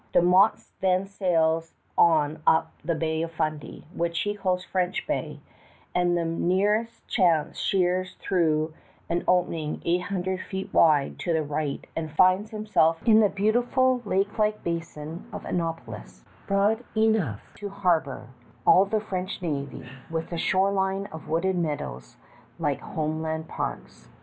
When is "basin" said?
14.63-15.23